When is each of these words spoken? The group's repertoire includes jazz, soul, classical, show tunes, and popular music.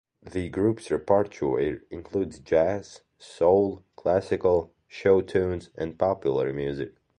The 0.23 0.49
group's 0.49 0.89
repertoire 0.89 1.83
includes 1.91 2.39
jazz, 2.39 3.01
soul, 3.19 3.83
classical, 3.95 4.73
show 4.87 5.21
tunes, 5.21 5.69
and 5.77 5.95
popular 5.99 6.51
music. 6.53 6.95